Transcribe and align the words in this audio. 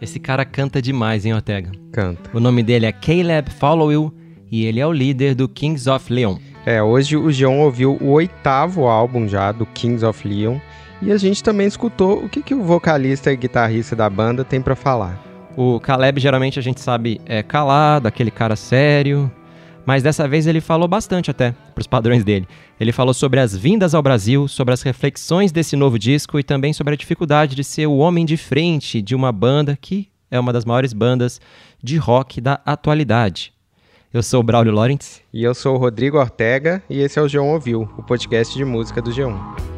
Esse 0.00 0.20
cara 0.20 0.44
canta 0.44 0.82
demais, 0.82 1.24
hein, 1.24 1.32
Ortega? 1.32 1.72
Canta. 1.90 2.30
O 2.34 2.38
nome 2.38 2.62
dele 2.62 2.86
é 2.86 2.92
Caleb 2.92 3.50
Followill 3.50 4.12
e 4.50 4.64
ele 4.64 4.78
é 4.78 4.86
o 4.86 4.92
líder 4.92 5.34
do 5.34 5.48
Kings 5.48 5.88
of 5.88 6.12
Leon. 6.12 6.36
É, 6.66 6.82
hoje 6.82 7.16
o 7.16 7.32
Geon 7.32 7.58
ouviu 7.60 7.98
o 8.00 8.10
oitavo 8.10 8.86
álbum 8.86 9.26
já 9.26 9.50
do 9.50 9.64
Kings 9.66 10.04
of 10.04 10.28
Leon 10.28 10.58
e 11.00 11.10
a 11.10 11.16
gente 11.16 11.42
também 11.42 11.66
escutou 11.66 12.24
o 12.24 12.28
que, 12.28 12.42
que 12.42 12.54
o 12.54 12.62
vocalista 12.62 13.32
e 13.32 13.36
guitarrista 13.36 13.96
da 13.96 14.08
banda 14.08 14.44
tem 14.44 14.60
pra 14.60 14.76
falar. 14.76 15.22
O 15.56 15.80
Caleb 15.80 16.20
geralmente 16.20 16.58
a 16.58 16.62
gente 16.62 16.80
sabe 16.80 17.20
é 17.26 17.42
calado, 17.42 18.06
aquele 18.06 18.30
cara 18.30 18.56
sério, 18.56 19.30
mas 19.86 20.02
dessa 20.02 20.26
vez 20.26 20.46
ele 20.46 20.60
falou 20.60 20.88
bastante 20.88 21.30
até 21.30 21.54
pros 21.74 21.86
padrões 21.86 22.24
dele. 22.24 22.48
Ele 22.78 22.92
falou 22.92 23.14
sobre 23.14 23.40
as 23.40 23.56
vindas 23.56 23.94
ao 23.94 24.02
Brasil, 24.02 24.48
sobre 24.48 24.74
as 24.74 24.82
reflexões 24.82 25.52
desse 25.52 25.76
novo 25.76 25.98
disco 25.98 26.38
e 26.38 26.42
também 26.42 26.72
sobre 26.72 26.94
a 26.94 26.96
dificuldade 26.96 27.54
de 27.54 27.64
ser 27.64 27.86
o 27.86 27.96
homem 27.96 28.24
de 28.24 28.36
frente 28.36 29.00
de 29.00 29.14
uma 29.14 29.30
banda 29.30 29.78
que 29.80 30.08
é 30.30 30.40
uma 30.40 30.52
das 30.52 30.64
maiores 30.64 30.92
bandas 30.92 31.40
de 31.82 31.96
rock 31.96 32.40
da 32.40 32.60
atualidade. 32.64 33.52
Eu 34.12 34.22
sou 34.22 34.40
o 34.40 34.42
Braulio 34.44 34.72
Lawrence. 34.72 35.22
E 35.32 35.42
eu 35.42 35.54
sou 35.54 35.74
o 35.74 35.78
Rodrigo 35.78 36.18
Ortega 36.18 36.82
e 36.88 37.00
esse 37.00 37.18
é 37.18 37.22
o 37.22 37.28
Geon 37.28 37.52
Ouviu, 37.52 37.82
o 37.98 38.02
podcast 38.02 38.56
de 38.56 38.64
música 38.64 39.02
do 39.02 39.10
G1. 39.10 39.73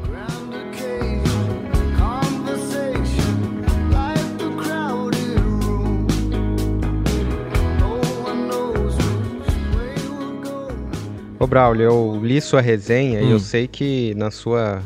Ô 11.38 11.46
Braulio, 11.46 11.82
eu 11.84 12.20
li 12.24 12.40
sua 12.40 12.60
resenha 12.60 13.20
e 13.20 13.24
Hum. 13.26 13.30
eu 13.32 13.38
sei 13.38 13.66
que 13.68 14.14
na 14.14 14.30
sua 14.30 14.82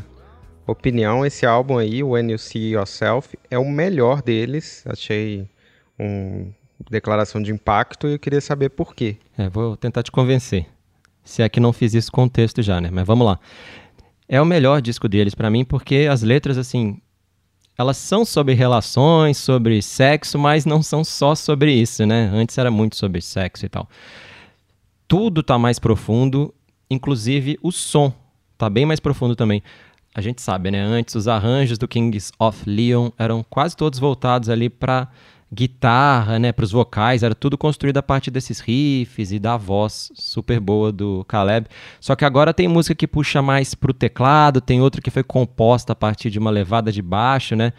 opinião 0.66 1.24
esse 1.24 1.46
álbum 1.46 1.78
aí, 1.78 2.02
o 2.02 2.10
When 2.10 2.30
You 2.32 2.38
See 2.38 2.72
Yourself, 2.74 3.38
é 3.50 3.58
o 3.58 3.64
melhor 3.68 4.20
deles. 4.22 4.84
Achei 4.86 5.46
uma 5.98 6.46
declaração 6.90 7.40
de 7.40 7.52
impacto 7.52 8.08
e 8.08 8.14
eu 8.14 8.18
queria 8.18 8.40
saber 8.40 8.70
por 8.70 8.94
quê. 8.94 9.16
É, 9.38 9.48
vou 9.48 9.76
tentar 9.76 10.02
te 10.02 10.10
convencer. 10.10 10.66
Se 11.22 11.42
é 11.42 11.48
que 11.48 11.60
não 11.60 11.72
fiz 11.72 11.94
isso 11.94 12.10
com 12.10 12.24
o 12.24 12.30
texto 12.30 12.62
já, 12.62 12.80
né? 12.80 12.88
Mas 12.90 13.06
vamos 13.06 13.26
lá. 13.26 13.38
É 14.28 14.40
o 14.40 14.44
melhor 14.46 14.80
disco 14.82 15.08
deles 15.08 15.34
pra 15.34 15.50
mim 15.50 15.64
porque 15.64 16.08
as 16.10 16.22
letras, 16.22 16.56
assim, 16.58 17.00
elas 17.78 17.96
são 17.96 18.24
sobre 18.24 18.54
relações, 18.54 19.36
sobre 19.38 19.80
sexo, 19.82 20.38
mas 20.38 20.64
não 20.64 20.82
são 20.82 21.04
só 21.04 21.34
sobre 21.34 21.72
isso, 21.72 22.04
né? 22.06 22.28
Antes 22.32 22.58
era 22.58 22.70
muito 22.70 22.96
sobre 22.96 23.20
sexo 23.20 23.66
e 23.66 23.68
tal. 23.68 23.88
Tudo 25.10 25.42
tá 25.42 25.58
mais 25.58 25.80
profundo, 25.80 26.54
inclusive 26.88 27.58
o 27.64 27.72
som 27.72 28.12
tá 28.56 28.70
bem 28.70 28.86
mais 28.86 29.00
profundo 29.00 29.34
também. 29.34 29.60
A 30.14 30.20
gente 30.20 30.40
sabe, 30.40 30.70
né? 30.70 30.80
Antes 30.80 31.16
os 31.16 31.26
arranjos 31.26 31.78
do 31.78 31.88
Kings 31.88 32.30
of 32.38 32.62
Leon 32.64 33.10
eram 33.18 33.44
quase 33.50 33.76
todos 33.76 33.98
voltados 33.98 34.48
ali 34.48 34.70
pra 34.70 35.08
guitarra, 35.52 36.38
né, 36.38 36.52
para 36.52 36.64
os 36.64 36.70
vocais, 36.70 37.24
era 37.24 37.34
tudo 37.34 37.58
construído 37.58 37.96
a 37.96 38.02
partir 38.04 38.30
desses 38.30 38.60
riffs 38.60 39.32
e 39.32 39.40
da 39.40 39.56
voz 39.56 40.12
super 40.14 40.60
boa 40.60 40.92
do 40.92 41.24
Caleb. 41.24 41.66
Só 42.00 42.14
que 42.14 42.24
agora 42.24 42.54
tem 42.54 42.68
música 42.68 42.94
que 42.94 43.08
puxa 43.08 43.42
mais 43.42 43.74
pro 43.74 43.92
teclado, 43.92 44.60
tem 44.60 44.80
outra 44.80 45.02
que 45.02 45.10
foi 45.10 45.24
composta 45.24 45.92
a 45.92 45.96
partir 45.96 46.30
de 46.30 46.38
uma 46.38 46.52
levada 46.52 46.92
de 46.92 47.02
baixo, 47.02 47.56
né? 47.56 47.72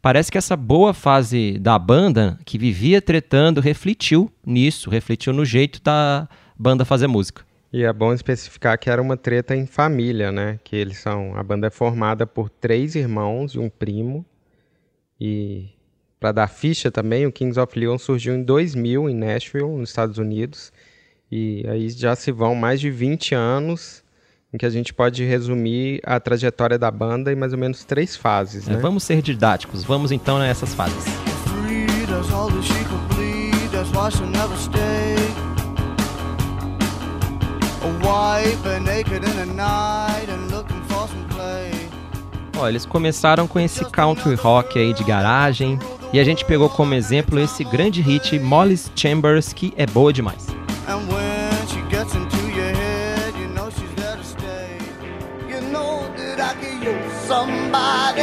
Parece 0.00 0.30
que 0.30 0.38
essa 0.38 0.56
boa 0.56 0.94
fase 0.94 1.58
da 1.58 1.76
banda, 1.76 2.38
que 2.44 2.56
vivia 2.56 3.02
tretando, 3.02 3.60
refletiu 3.60 4.30
nisso, 4.46 4.88
refletiu 4.88 5.32
no 5.32 5.44
jeito 5.44 5.82
da 5.82 6.28
banda 6.60 6.84
fazer 6.84 7.06
música. 7.06 7.42
E 7.72 7.84
é 7.84 7.92
bom 7.92 8.12
especificar 8.12 8.78
que 8.78 8.90
era 8.90 9.00
uma 9.00 9.16
treta 9.16 9.56
em 9.56 9.64
família, 9.64 10.30
né? 10.30 10.58
Que 10.62 10.76
eles 10.76 10.98
são. 10.98 11.34
A 11.36 11.42
banda 11.42 11.68
é 11.68 11.70
formada 11.70 12.26
por 12.26 12.50
três 12.50 12.94
irmãos 12.94 13.54
e 13.54 13.58
um 13.58 13.70
primo. 13.70 14.26
E 15.18 15.70
para 16.18 16.32
dar 16.32 16.48
ficha 16.48 16.90
também, 16.90 17.26
o 17.26 17.32
Kings 17.32 17.58
of 17.58 17.78
Leon 17.78 17.96
surgiu 17.96 18.34
em 18.34 18.42
2000 18.42 19.08
em 19.08 19.14
Nashville, 19.14 19.68
nos 19.68 19.88
Estados 19.88 20.18
Unidos. 20.18 20.72
E 21.32 21.64
aí 21.68 21.88
já 21.88 22.14
se 22.14 22.30
vão 22.30 22.54
mais 22.54 22.80
de 22.80 22.90
20 22.90 23.34
anos 23.34 24.02
em 24.52 24.58
que 24.58 24.66
a 24.66 24.70
gente 24.70 24.92
pode 24.92 25.24
resumir 25.24 26.00
a 26.04 26.18
trajetória 26.18 26.76
da 26.76 26.90
banda 26.90 27.32
em 27.32 27.36
mais 27.36 27.52
ou 27.52 27.58
menos 27.58 27.84
três 27.84 28.16
fases, 28.16 28.68
É, 28.68 28.72
né? 28.72 28.78
Vamos 28.78 29.04
ser 29.04 29.22
didáticos, 29.22 29.84
vamos 29.84 30.10
então 30.10 30.40
nessas 30.40 30.74
fases. 30.74 31.04
Free, 31.44 31.86
wife, 38.10 38.58
but 38.62 38.80
naked 38.82 39.24
in 39.24 39.36
the 39.36 39.46
night 39.46 40.28
and 40.28 40.50
looking 40.50 40.82
for 40.88 41.06
some 41.08 41.24
play. 41.28 41.70
Ó, 42.58 42.68
eles 42.68 42.84
começaram 42.84 43.46
com 43.46 43.60
esse 43.60 43.84
country 43.86 44.34
rock 44.34 44.78
aí 44.78 44.92
de 44.92 45.04
garagem 45.04 45.78
e 46.12 46.18
a 46.18 46.24
gente 46.24 46.44
pegou 46.44 46.68
como 46.68 46.94
exemplo 46.94 47.38
esse 47.38 47.62
grande 47.64 48.02
hit 48.02 48.38
Molly's 48.38 48.90
Chambers, 48.96 49.52
que 49.52 49.72
é 49.76 49.86
boa 49.86 50.12
demais. 50.12 50.46
And 50.88 51.06
when 51.08 51.68
she 51.68 51.80
gets 51.88 52.14
into 52.14 52.36
your 52.50 52.74
head, 52.74 53.32
you 53.38 53.48
know 53.54 53.70
she's 53.70 53.94
there 53.96 54.16
to 54.16 54.24
stay. 54.24 54.78
You 55.48 55.60
know 55.70 56.02
that 56.16 56.40
I 56.40 56.54
could 56.54 56.84
use 56.84 57.12
somebody. 57.28 58.20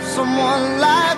Someone 0.00 0.78
like 0.80 1.13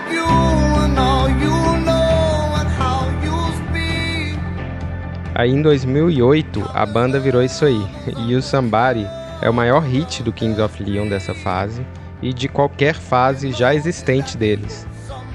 Aí 5.38 5.50
em 5.50 5.60
2008 5.60 6.70
a 6.72 6.86
banda 6.86 7.20
virou 7.20 7.42
isso 7.42 7.66
aí. 7.66 7.86
E 8.26 8.34
o 8.34 8.40
Somebody 8.40 9.06
é 9.42 9.50
o 9.50 9.52
maior 9.52 9.80
hit 9.82 10.22
do 10.22 10.32
Kings 10.32 10.58
of 10.58 10.82
Leon 10.82 11.08
dessa 11.08 11.34
fase 11.34 11.86
e 12.22 12.32
de 12.32 12.48
qualquer 12.48 12.94
fase 12.94 13.52
já 13.52 13.74
existente 13.74 14.34
deles. 14.34 14.86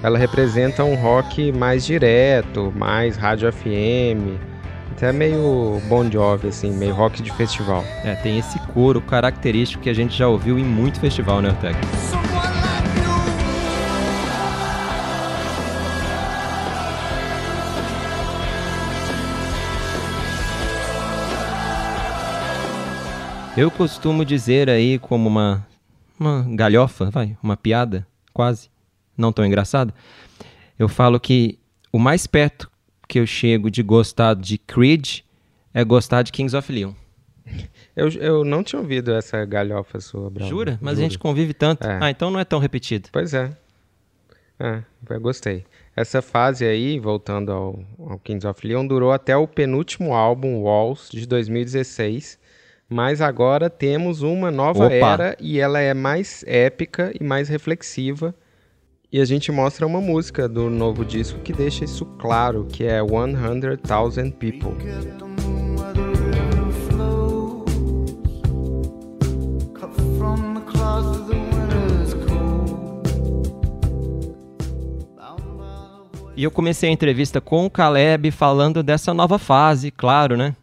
Ela 0.01 0.17
representa 0.17 0.83
um 0.83 0.95
rock 0.95 1.51
mais 1.51 1.85
direto, 1.85 2.73
mais 2.75 3.15
rádio 3.15 3.53
FM, 3.53 4.41
até 4.91 5.13
meio 5.13 5.79
Bon 5.87 6.09
Jovi 6.09 6.47
assim, 6.47 6.71
meio 6.71 6.95
rock 6.95 7.21
de 7.21 7.31
festival. 7.33 7.83
É, 8.03 8.15
tem 8.15 8.39
esse 8.39 8.57
coro 8.73 9.01
característico 9.01 9.83
que 9.83 9.89
a 9.91 9.95
gente 9.95 10.17
já 10.17 10.27
ouviu 10.27 10.57
em 10.57 10.65
muito 10.65 10.99
festival, 10.99 11.43
né, 11.43 11.49
Ortega? 11.49 11.77
Eu 23.61 23.69
costumo 23.69 24.25
dizer 24.25 24.71
aí 24.71 24.97
como 24.97 25.29
uma, 25.29 25.67
uma 26.19 26.43
galhofa, 26.55 27.11
vai, 27.11 27.37
uma 27.43 27.55
piada, 27.55 28.07
quase, 28.33 28.71
não 29.15 29.31
tão 29.31 29.45
engraçada. 29.45 29.93
Eu 30.79 30.89
falo 30.89 31.19
que 31.19 31.59
o 31.93 31.99
mais 31.99 32.25
perto 32.25 32.71
que 33.07 33.19
eu 33.19 33.27
chego 33.27 33.69
de 33.69 33.83
gostar 33.83 34.33
de 34.33 34.57
Creed 34.57 35.19
é 35.75 35.83
gostar 35.83 36.23
de 36.23 36.31
Kings 36.31 36.57
of 36.57 36.71
Leon. 36.71 36.93
Eu, 37.95 38.09
eu 38.09 38.43
não 38.43 38.63
tinha 38.63 38.81
ouvido 38.81 39.11
essa 39.11 39.45
galhofa 39.45 39.99
sua, 39.99 40.31
Braulio. 40.31 40.49
Jura? 40.49 40.79
Mas 40.81 40.93
a 40.93 40.95
Juro. 40.95 41.03
gente 41.03 41.19
convive 41.19 41.53
tanto. 41.53 41.85
É. 41.87 41.99
Ah, 42.01 42.09
então 42.09 42.31
não 42.31 42.39
é 42.39 42.45
tão 42.45 42.57
repetido. 42.57 43.09
Pois 43.11 43.31
é. 43.31 43.55
É, 44.59 44.81
eu 45.07 45.21
gostei. 45.21 45.65
Essa 45.95 46.19
fase 46.23 46.65
aí, 46.65 46.97
voltando 46.97 47.51
ao, 47.51 47.79
ao 47.99 48.17
Kings 48.17 48.47
of 48.47 48.65
Leon, 48.65 48.87
durou 48.87 49.11
até 49.11 49.37
o 49.37 49.47
penúltimo 49.47 50.15
álbum, 50.15 50.61
Walls, 50.61 51.09
de 51.11 51.27
2016. 51.27 52.40
Mas 52.91 53.21
agora 53.21 53.69
temos 53.69 54.21
uma 54.21 54.51
nova 54.51 54.87
Opa. 54.87 54.93
era 54.93 55.37
e 55.39 55.61
ela 55.61 55.79
é 55.79 55.93
mais 55.93 56.43
épica 56.45 57.13
e 57.17 57.23
mais 57.23 57.47
reflexiva. 57.47 58.35
E 59.09 59.21
a 59.21 59.23
gente 59.23 59.49
mostra 59.49 59.87
uma 59.87 60.01
música 60.01 60.45
do 60.45 60.69
novo 60.69 61.05
disco 61.05 61.39
que 61.39 61.53
deixa 61.53 61.85
isso 61.85 62.05
claro, 62.19 62.67
que 62.69 62.83
é 62.83 62.99
100,000 62.99 64.33
People. 64.33 64.75
E 76.35 76.43
eu 76.43 76.51
comecei 76.51 76.89
a 76.89 76.91
entrevista 76.91 77.39
com 77.39 77.65
o 77.65 77.69
Caleb 77.69 78.31
falando 78.31 78.83
dessa 78.83 79.13
nova 79.13 79.39
fase, 79.39 79.91
claro, 79.91 80.35
né? 80.35 80.57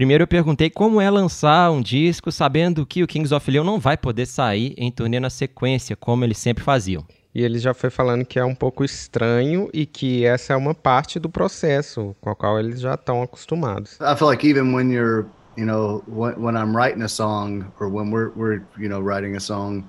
Primeiro 0.00 0.22
eu 0.22 0.26
perguntei 0.26 0.70
como 0.70 0.98
é 0.98 1.10
lançar 1.10 1.70
um 1.70 1.82
disco 1.82 2.32
sabendo 2.32 2.86
que 2.86 3.02
o 3.02 3.06
Kings 3.06 3.34
of 3.34 3.50
Leon 3.50 3.62
não 3.62 3.78
vai 3.78 3.98
poder 3.98 4.24
sair 4.24 4.72
em 4.78 4.90
turnê 4.90 5.20
na 5.20 5.28
sequência, 5.28 5.94
como 5.94 6.24
eles 6.24 6.38
sempre 6.38 6.64
faziam. 6.64 7.04
E 7.34 7.42
ele 7.42 7.58
já 7.58 7.74
foi 7.74 7.90
falando 7.90 8.24
que 8.24 8.38
é 8.38 8.44
um 8.46 8.54
pouco 8.54 8.82
estranho 8.82 9.68
e 9.74 9.84
que 9.84 10.24
essa 10.24 10.54
é 10.54 10.56
uma 10.56 10.74
parte 10.74 11.18
do 11.18 11.28
processo 11.28 12.16
com 12.18 12.30
a 12.30 12.34
qual 12.34 12.58
eles 12.58 12.80
já 12.80 12.94
estão 12.94 13.22
acostumados. 13.22 13.98
I 14.00 14.16
feel 14.16 14.28
like 14.28 14.42
even 14.42 14.74
when 14.74 14.90
you're, 14.90 15.26
you 15.58 15.66
know, 15.66 16.02
when, 16.08 16.32
when 16.38 16.56
I'm 16.56 16.74
writing 16.74 17.02
a 17.02 17.08
song 17.08 17.66
or 17.78 17.90
when 17.90 18.10
we're, 18.10 18.30
we're, 18.34 18.62
you 18.78 18.88
know, 18.88 19.02
writing 19.02 19.36
a 19.36 19.40
song, 19.40 19.86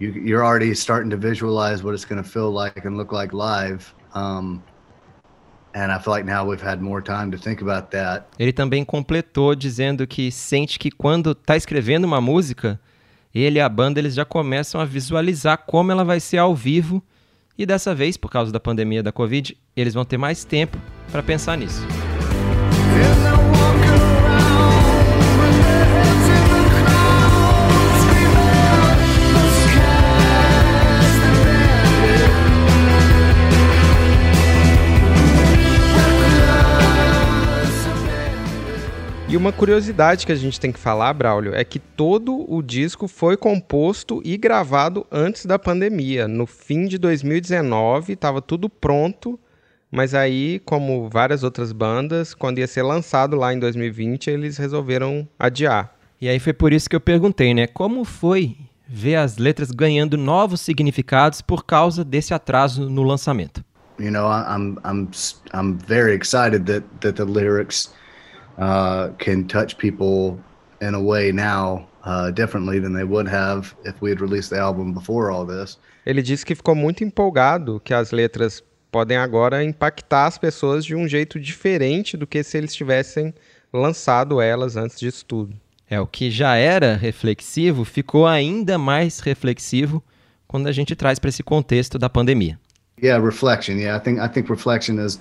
you, 0.00 0.10
you're 0.10 0.44
already 0.44 0.74
starting 0.74 1.08
to 1.08 1.16
visualize 1.16 1.84
what 1.84 1.94
it's 1.94 2.04
going 2.04 2.20
to 2.20 2.28
feel 2.28 2.50
like 2.50 2.84
and 2.84 2.96
look 2.96 3.12
like 3.12 3.32
live. 3.32 3.94
Um, 4.12 4.60
Ele 8.38 8.52
também 8.52 8.84
completou 8.84 9.54
dizendo 9.54 10.06
que 10.06 10.30
sente 10.30 10.78
que 10.78 10.90
quando 10.90 11.32
está 11.32 11.56
escrevendo 11.56 12.04
uma 12.04 12.20
música, 12.20 12.80
ele 13.34 13.58
e 13.58 13.62
a 13.62 13.68
banda 13.68 14.00
eles 14.00 14.14
já 14.14 14.24
começam 14.24 14.80
a 14.80 14.84
visualizar 14.84 15.58
como 15.66 15.92
ela 15.92 16.04
vai 16.04 16.18
ser 16.20 16.38
ao 16.38 16.54
vivo 16.54 17.02
e 17.60 17.66
dessa 17.66 17.94
vez, 17.94 18.16
por 18.16 18.30
causa 18.30 18.50
da 18.50 18.58
pandemia 18.58 19.02
da 19.02 19.12
Covid, 19.12 19.54
eles 19.76 19.92
vão 19.92 20.02
ter 20.02 20.16
mais 20.16 20.44
tempo 20.44 20.78
para 21.12 21.22
pensar 21.22 21.58
nisso. 21.58 21.86
E 39.30 39.36
uma 39.36 39.52
curiosidade 39.52 40.26
que 40.26 40.32
a 40.32 40.36
gente 40.36 40.58
tem 40.58 40.72
que 40.72 40.78
falar, 40.80 41.12
Braulio, 41.12 41.54
é 41.54 41.62
que 41.62 41.78
todo 41.78 42.52
o 42.52 42.60
disco 42.60 43.06
foi 43.06 43.36
composto 43.36 44.20
e 44.24 44.36
gravado 44.36 45.06
antes 45.08 45.46
da 45.46 45.56
pandemia. 45.56 46.26
No 46.26 46.46
fim 46.46 46.86
de 46.86 46.98
2019, 46.98 48.14
estava 48.14 48.42
tudo 48.42 48.68
pronto, 48.68 49.38
mas 49.88 50.16
aí, 50.16 50.60
como 50.64 51.08
várias 51.08 51.44
outras 51.44 51.70
bandas, 51.70 52.34
quando 52.34 52.58
ia 52.58 52.66
ser 52.66 52.82
lançado 52.82 53.36
lá 53.36 53.54
em 53.54 53.60
2020, 53.60 54.28
eles 54.28 54.56
resolveram 54.56 55.28
adiar. 55.38 55.94
E 56.20 56.28
aí 56.28 56.40
foi 56.40 56.52
por 56.52 56.72
isso 56.72 56.90
que 56.90 56.96
eu 56.96 57.00
perguntei, 57.00 57.54
né? 57.54 57.68
Como 57.68 58.04
foi 58.04 58.56
ver 58.88 59.14
as 59.14 59.38
letras 59.38 59.70
ganhando 59.70 60.16
novos 60.16 60.60
significados 60.60 61.40
por 61.40 61.64
causa 61.64 62.04
desse 62.04 62.34
atraso 62.34 62.90
no 62.90 63.04
lançamento? 63.04 63.64
You 63.96 64.10
know, 64.10 64.28
I'm 64.28 64.76
I'm 64.84 65.08
I'm 65.54 65.78
very 65.86 66.16
excited 66.16 66.64
that 66.66 66.84
that 67.00 67.12
the 67.14 67.24
lyrics 67.24 67.92
uh, 68.60 69.12
can 69.18 69.44
touch 69.44 69.76
people 69.76 70.38
in 70.80 70.94
a 70.94 71.00
way 71.00 71.32
now 71.32 71.88
uh, 72.04 72.30
differently 72.30 72.78
than 72.78 72.92
they 72.92 73.04
would 73.04 73.28
have 73.28 73.74
if 73.84 74.00
we 74.00 74.10
had 74.10 74.20
released 74.20 74.50
the 74.50 74.58
album 74.58 74.92
before 74.92 75.30
all 75.30 75.46
this. 75.46 75.78
Ele 76.06 76.22
disse 76.22 76.44
que 76.44 76.54
ficou 76.54 76.74
muito 76.74 77.02
empolgado 77.02 77.80
que 77.80 77.92
as 77.92 78.10
letras 78.12 78.62
podem 78.90 79.16
agora 79.16 79.62
impactar 79.64 80.26
as 80.26 80.38
pessoas 80.38 80.84
de 80.84 80.94
um 80.94 81.06
jeito 81.06 81.38
diferente 81.38 82.16
do 82.16 82.26
que 82.26 82.42
se 82.42 82.58
eles 82.58 82.74
tivessem 82.74 83.34
lançado 83.72 84.40
elas 84.40 84.76
antes 84.76 84.98
disso 84.98 85.24
tudo. 85.24 85.54
É, 85.88 86.00
o 86.00 86.06
que 86.06 86.30
já 86.30 86.54
era 86.54 86.96
reflexivo 86.96 87.84
ficou 87.84 88.26
ainda 88.26 88.78
mais 88.78 89.20
reflexivo 89.20 90.02
quando 90.46 90.66
a 90.66 90.72
gente 90.72 90.96
traz 90.96 91.18
para 91.18 91.28
esse 91.28 91.42
contexto 91.42 91.98
da 91.98 92.08
pandemia. 92.08 92.58
Yeah, 93.02 93.24
reflection. 93.24 93.76
Yeah, 93.76 93.96
I 93.96 94.00
think 94.00 94.20
I 94.20 94.28
think 94.28 94.50
reflection 94.50 94.98
is 94.98 95.18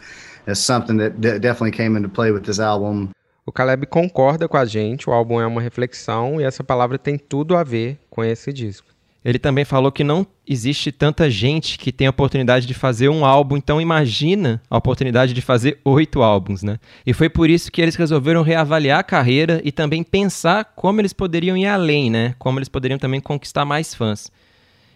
is 0.47 0.59
something 0.59 0.97
that 0.97 1.19
de- 1.19 1.39
definitely 1.39 1.71
came 1.71 1.97
into 1.97 2.09
play 2.09 2.31
with 2.31 2.41
this 2.41 2.59
album. 2.59 3.09
O 3.45 3.51
Caleb 3.51 3.85
concorda 3.87 4.47
com 4.47 4.57
a 4.57 4.65
gente, 4.65 5.09
o 5.09 5.13
álbum 5.13 5.39
é 5.41 5.47
uma 5.47 5.61
reflexão 5.61 6.39
e 6.39 6.43
essa 6.43 6.63
palavra 6.63 6.99
tem 6.99 7.17
tudo 7.17 7.55
a 7.55 7.63
ver 7.63 7.99
com 8.09 8.23
esse 8.23 8.53
disco. 8.53 8.87
Ele 9.23 9.37
também 9.37 9.65
falou 9.65 9.91
que 9.91 10.03
não 10.03 10.25
existe 10.47 10.91
tanta 10.91 11.29
gente 11.29 11.77
que 11.77 11.91
tem 11.91 12.07
a 12.07 12.09
oportunidade 12.09 12.65
de 12.65 12.73
fazer 12.73 13.09
um 13.09 13.25
álbum, 13.25 13.57
então 13.57 13.81
imagina 13.81 14.61
a 14.69 14.77
oportunidade 14.77 15.33
de 15.33 15.41
fazer 15.41 15.77
oito 15.83 16.23
álbuns, 16.23 16.63
né? 16.63 16.79
E 17.05 17.13
foi 17.13 17.29
por 17.29 17.49
isso 17.49 17.69
que 17.69 17.81
eles 17.81 17.95
resolveram 17.95 18.41
reavaliar 18.41 18.99
a 18.99 19.03
carreira 19.03 19.61
e 19.63 19.73
também 19.73 20.03
pensar 20.03 20.63
como 20.75 21.01
eles 21.01 21.11
poderiam 21.11 21.57
ir 21.57 21.67
além, 21.67 22.09
né? 22.09 22.33
Como 22.39 22.59
eles 22.59 22.69
poderiam 22.69 22.97
também 22.97 23.19
conquistar 23.19 23.65
mais 23.65 23.93
fãs. 23.93 24.31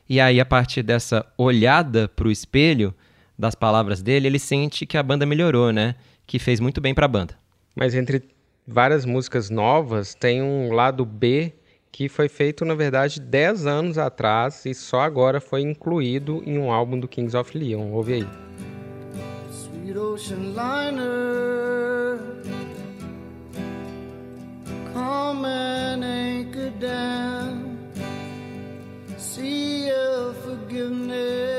E 0.07 0.21
aí, 0.21 0.39
a 0.39 0.45
partir 0.45 0.83
dessa 0.83 1.25
olhada 1.37 2.07
para 2.07 2.27
o 2.27 2.31
espelho 2.31 2.93
das 3.37 3.55
palavras 3.55 4.01
dele, 4.01 4.27
ele 4.27 4.39
sente 4.39 4.85
que 4.85 4.97
a 4.97 5.03
banda 5.03 5.25
melhorou, 5.25 5.71
né? 5.73 5.95
Que 6.25 6.39
fez 6.39 6.61
muito 6.61 6.79
bem 6.79 6.93
para 6.93 7.05
a 7.05 7.09
banda. 7.09 7.42
Mas 7.75 7.95
entre 7.95 8.23
várias 8.67 9.05
músicas 9.05 9.49
novas, 9.49 10.13
tem 10.13 10.41
um 10.41 10.71
lado 10.71 11.05
B 11.05 11.53
que 11.91 12.09
foi 12.09 12.27
feito, 12.27 12.65
na 12.65 12.73
verdade, 12.73 13.19
10 13.19 13.67
anos 13.67 13.97
atrás 13.97 14.65
e 14.65 14.73
só 14.73 15.01
agora 15.01 15.39
foi 15.39 15.61
incluído 15.61 16.41
em 16.45 16.57
um 16.57 16.71
álbum 16.71 16.99
do 16.99 17.07
Kings 17.07 17.37
of 17.37 17.55
Leon. 17.57 17.91
Ouve 17.91 18.13
aí. 18.13 18.27
Sweet 19.51 19.97
ocean 19.97 20.53
liner, 20.55 22.17
come 24.91 25.45
and 25.45 26.03
anchor 26.03 26.71
down, 26.79 27.77
sea 29.17 29.93
of 30.29 30.39
forgiveness. 30.41 31.53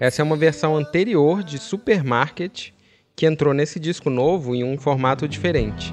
Essa 0.00 0.20
é 0.20 0.24
uma 0.24 0.36
versão 0.36 0.76
anterior 0.76 1.42
de 1.42 1.58
Supermarket 1.58 2.75
que 3.16 3.24
entrou 3.24 3.54
nesse 3.54 3.80
disco 3.80 4.10
novo 4.10 4.54
em 4.54 4.62
um 4.62 4.76
formato 4.76 5.26
diferente. 5.26 5.90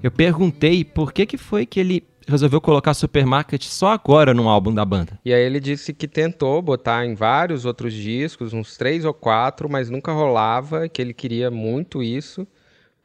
Eu 0.00 0.10
perguntei 0.12 0.84
por 0.84 1.12
que, 1.12 1.26
que 1.26 1.36
foi 1.36 1.66
que 1.66 1.80
ele 1.80 2.04
resolveu 2.28 2.60
colocar 2.60 2.94
Supermarket 2.94 3.64
só 3.64 3.88
agora 3.88 4.32
no 4.32 4.48
álbum 4.48 4.72
da 4.72 4.84
banda. 4.84 5.18
E 5.24 5.34
aí 5.34 5.42
ele 5.42 5.58
disse 5.58 5.92
que 5.92 6.06
tentou 6.06 6.62
botar 6.62 7.04
em 7.04 7.14
vários 7.14 7.64
outros 7.64 7.92
discos, 7.92 8.52
uns 8.52 8.76
três 8.76 9.04
ou 9.04 9.12
quatro, 9.12 9.68
mas 9.68 9.90
nunca 9.90 10.12
rolava, 10.12 10.88
que 10.88 11.02
ele 11.02 11.12
queria 11.12 11.50
muito 11.50 12.04
isso, 12.04 12.46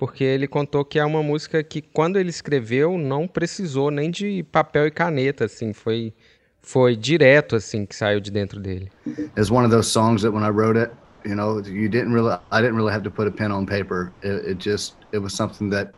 porque 0.02 0.24
ele 0.24 0.48
contou 0.48 0.84
que 0.84 0.98
é 0.98 1.06
uma 1.06 1.22
música 1.22 1.62
que 1.62 1.80
quando 1.80 2.18
ele 2.18 2.32
escreveu 2.32 2.98
não 2.98 3.28
precisou 3.28 3.92
nem 3.92 4.10
de 4.10 4.42
papel 4.52 4.88
e 4.88 4.92
caneta, 4.92 5.46
assim, 5.46 5.74
foi 5.74 6.12
foi 6.60 6.96
direto 6.96 7.56
assim 7.56 7.86
que 7.86 7.96
saiu 7.96 8.20
de 8.20 8.32
dentro 8.32 8.60
dele. 8.60 8.92
It's 9.38 9.52
one 9.52 9.64
of 9.64 9.70
those 9.70 9.88
songs 9.88 10.24
that 10.24 10.34
when 10.34 10.44
I 10.44 10.50
wrote 10.50 10.76
it, 10.76 10.92
you 11.24 11.36
know, 11.36 11.60
you 11.60 11.88
didn't 11.88 12.14
really 12.16 12.34
I 12.52 12.62
didn't 12.64 12.78
really 12.78 12.92
have 12.92 13.04
to 13.04 13.12
put 13.12 13.28
a 13.28 13.32
pen 13.32 13.52
on 13.52 13.68
paper. 13.68 14.12
It, 14.24 14.50
it 14.50 14.70
just 14.70 14.96
it 15.14 15.20
was 15.20 15.36
something 15.36 15.70
that 15.70 15.92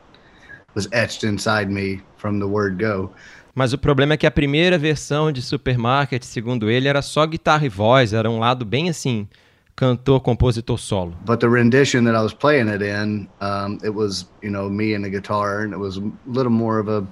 was 0.75 0.89
etched 0.91 1.23
inside 1.23 1.71
me 1.71 2.01
from 2.17 2.39
the 2.39 2.47
word 2.47 2.83
go. 2.83 3.09
Mas 3.55 3.71
o 3.71 3.77
problema 3.77 4.15
é 4.15 4.17
que 4.17 4.27
a 4.27 4.31
primeira 4.31 4.77
versão 4.77 5.31
de 5.31 5.41
Supermarket, 5.41 6.25
segundo 6.25 6.69
ele, 6.69 6.89
era 6.89 7.01
só 7.01 7.25
guitarra 7.25 7.65
e 7.65 7.69
voz, 7.69 8.11
era 8.11 8.29
um 8.29 8.39
lado 8.39 8.65
bem 8.65 8.89
assim, 8.89 9.29
cantor, 9.75 10.21
compositor 10.21 10.77
solo. 10.77 11.13
But 11.25 11.39
the 11.39 11.49
rendition 11.49 12.03
that 12.05 12.15
I 12.15 12.21
was 12.21 12.33
playing 12.33 12.67
it 12.67 12.81
in, 12.81 13.27
um, 13.41 13.79
it 13.83 13.93
was 13.93 14.25
you 14.41 14.49
know 14.49 14.69
me 14.69 14.93
and 14.93 15.03
the 15.03 15.09
guitar, 15.09 15.61
and 15.61 15.73
it 15.73 15.79
was 15.79 15.97
a 15.97 16.11
little 16.27 16.51
more 16.51 16.79
of 16.79 16.87
a 16.87 17.05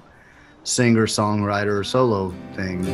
singer 0.64 1.08
songwriter 1.08 1.86
solo 1.86 2.34
thing. 2.56 2.86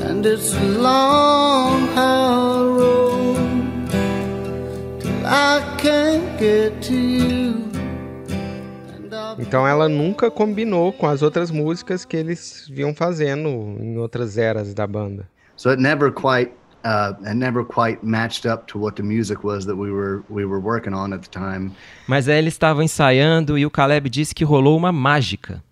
And 0.00 0.24
it's 0.24 0.54
long, 0.76 1.88
hard 1.88 2.80
road 2.80 3.90
till 5.00 5.26
I 5.26 5.76
can't 5.78 6.38
get 6.38 6.80
to 6.82 6.94
you. 6.94 7.68
And 8.94 9.12
I'll 9.12 9.36
Então 9.38 9.66
ela 9.66 9.88
nunca 9.88 10.30
combinou 10.30 10.92
com 10.92 11.06
as 11.08 11.22
outras 11.22 11.50
músicas 11.50 12.04
que 12.04 12.16
eles 12.16 12.68
vinham 12.70 12.94
fazendo 12.94 13.48
em 13.80 13.98
outras 13.98 14.38
eras 14.38 14.72
da 14.72 14.86
banda. 14.86 15.28
So 15.56 15.70
it 15.70 15.80
never 15.80 16.12
quite 16.12 16.52
uh, 16.84 17.14
it 17.24 17.34
never 17.34 17.64
quite 17.64 18.02
matched 18.02 18.46
up 18.46 18.66
to 18.66 18.78
what 18.78 18.96
the 18.96 19.02
music 19.02 19.44
was 19.44 19.66
that 19.66 19.76
we 19.76 19.90
were 19.90 20.22
we 20.28 20.44
were 20.44 20.60
working 20.60 20.94
on 20.94 21.12
at 21.12 21.22
the 21.22 21.30
time. 21.30 21.72
Mas 22.06 22.28
aí 22.28 22.38
eles 22.38 22.54
estavam 22.54 22.82
ensaiando 22.82 23.58
e 23.58 23.66
o 23.66 23.70
Caleb 23.70 24.08
disse 24.08 24.34
que 24.34 24.44
rolou 24.44 24.76
uma 24.76 24.92
mágica. 24.92 25.62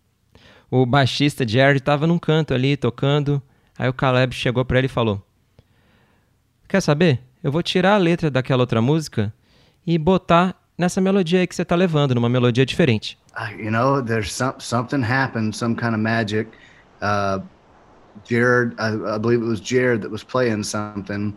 O 0.70 0.84
baixista 0.84 1.46
Jared 1.46 1.78
estava 1.78 2.06
num 2.06 2.18
canto 2.18 2.52
ali 2.52 2.76
tocando, 2.76 3.40
aí 3.78 3.88
o 3.88 3.92
Caleb 3.92 4.34
chegou 4.34 4.64
para 4.64 4.78
ele 4.78 4.86
e 4.86 4.90
falou: 4.90 5.24
Quer 6.68 6.80
saber? 6.80 7.20
Eu 7.42 7.52
vou 7.52 7.62
tirar 7.62 7.94
a 7.94 7.98
letra 7.98 8.30
daquela 8.30 8.62
outra 8.62 8.82
música 8.82 9.32
e 9.86 9.96
botar 9.96 10.56
nessa 10.76 11.00
melodia 11.00 11.40
aí 11.40 11.46
que 11.46 11.54
você 11.54 11.64
tá 11.64 11.76
levando, 11.76 12.14
numa 12.14 12.28
melodia 12.28 12.66
diferente. 12.66 13.16
I, 13.38 13.52
you 13.52 13.70
know, 13.70 14.02
there's 14.02 14.32
some 14.32 14.54
something 14.58 15.02
happened, 15.02 15.54
some 15.54 15.76
kind 15.76 15.94
of 15.94 15.98
magic. 15.98 16.50
Uh, 17.00 17.40
Jared, 18.24 18.78
I, 18.78 19.14
I 19.14 19.18
believe 19.18 19.42
it 19.42 19.46
was 19.46 19.60
Jared 19.60 20.02
that 20.02 20.10
was 20.10 20.24
playing 20.24 20.62
something, 20.62 21.36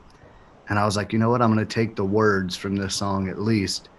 and 0.70 0.80
I 0.80 0.86
was 0.86 0.96
like, 0.96 1.14
you 1.14 1.20
know 1.20 1.30
what? 1.30 1.42
I'm 1.42 1.54
going 1.54 1.66
to 1.66 1.74
take 1.74 1.96
the 1.96 2.06
words 2.06 2.56
from 2.56 2.76
this 2.76 2.96
song 2.96 3.30
at 3.30 3.40
least, 3.40 3.90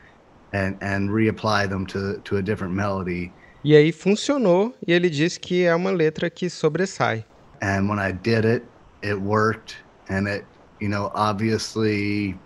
and 0.52 0.76
and 0.80 1.10
reapply 1.10 1.68
them 1.68 1.86
to 1.86 2.20
to 2.24 2.36
a 2.38 2.42
different 2.42 2.74
melody. 2.74 3.32
E 3.62 3.74
aí 3.74 3.92
funcionou 3.92 4.72
e 4.86 4.92
ele 4.92 5.10
disse 5.10 5.38
que 5.38 5.64
é 5.64 5.74
uma 5.74 5.90
letra 5.90 6.30
que 6.30 6.48
sobressai. 6.48 7.24
And 7.60 7.88
when 7.88 7.98
I 7.98 8.12
did 8.12 8.44
it, 8.44 8.64
it 9.02 9.20
worked, 9.20 9.76
and 10.08 10.26
it, 10.28 10.44
you 10.80 10.88
know, 10.88 11.10
obviously. 11.14 12.38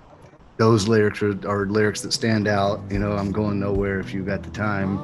Those 0.56 0.86
lyrics 0.86 1.20
are, 1.20 1.36
are 1.48 1.66
lyrics 1.66 2.02
that 2.02 2.12
stand 2.12 2.46
out. 2.46 2.80
You 2.88 3.00
know, 3.00 3.16
I'm 3.16 3.32
going 3.32 3.58
nowhere 3.58 3.98
if 3.98 4.14
you 4.14 4.22
got 4.22 4.44
the 4.44 4.50
time. 4.50 5.00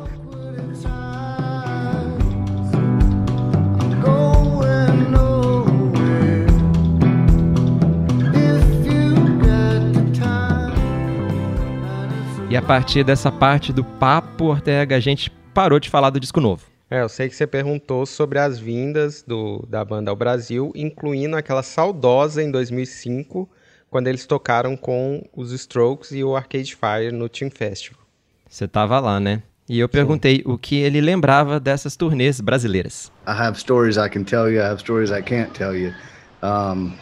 E 12.51 12.57
a 12.57 12.61
partir 12.61 13.05
dessa 13.05 13.31
parte 13.31 13.73
do 13.73 13.85
papo, 13.85 14.47
Ortega, 14.47 14.97
a 14.97 15.01
gente 15.01 15.31
parou 15.55 15.79
de 15.79 15.89
falar 15.89 16.11
do 16.11 16.19
disco 16.19 16.41
novo. 16.41 16.65
É, 16.91 17.01
eu 17.01 17.09
sei 17.09 17.29
que 17.29 17.37
você 17.37 17.47
perguntou 17.47 18.05
sobre 18.05 18.41
as 18.41 18.59
vindas 18.59 19.23
do, 19.23 19.65
da 19.69 19.85
banda 19.85 20.11
ao 20.11 20.17
Brasil, 20.17 20.73
incluindo 20.75 21.37
aquela 21.37 21.63
saudosa 21.63 22.43
em 22.43 22.51
2005, 22.51 23.49
quando 23.89 24.09
eles 24.09 24.27
tocaram 24.27 24.77
com 24.77 25.23
os 25.33 25.53
Strokes 25.53 26.11
e 26.11 26.25
o 26.25 26.35
Arcade 26.35 26.75
Fire 26.75 27.13
no 27.13 27.29
Team 27.29 27.53
Festival. 27.53 28.01
Você 28.49 28.67
tava 28.67 28.99
lá, 28.99 29.21
né? 29.21 29.45
E 29.69 29.79
eu 29.79 29.89
perguntei 29.89 30.43
o 30.45 30.59
que 30.59 30.75
ele 30.75 31.01
lembrava 31.01 31.61
dessas 31.61 31.95
turnês 31.95 32.41
brasileiras. 32.41 33.13
I 33.29 33.31
have 33.31 33.61
stories 33.61 33.97
I 33.97 34.09
can 34.09 34.25
tell 34.25 34.51
you. 34.51 34.61
I 34.61 34.65
have 34.65 34.81
stories 34.81 35.13
I 35.13 35.23
can't 35.23 35.53
tell 35.53 35.77
you. 35.77 35.95
Um, 36.43 36.95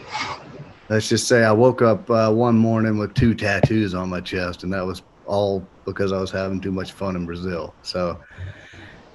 let's 0.90 1.08
just 1.08 1.26
say 1.26 1.42
I 1.42 1.52
woke 1.52 1.82
up 1.82 2.10
uh, 2.10 2.30
one 2.30 2.58
morning 2.58 3.00
with 3.00 3.14
two 3.14 3.34
tattoos 3.34 3.94
on 3.94 4.10
my 4.10 4.20
chest, 4.20 4.62
and 4.62 4.74
that 4.74 4.84
was 4.84 5.02
all 5.28 5.62
because 5.84 6.12
I 6.12 6.18
was 6.18 6.30
having 6.30 6.60
too 6.60 6.72
much 6.72 6.92
fun 6.92 7.16
in 7.16 7.26
Brazil. 7.26 7.72
So 7.82 8.18